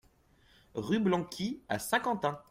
Rue 0.73 0.97
Blanqui 0.97 1.61
à 1.69 1.77
Saint-Quentin 1.77 2.39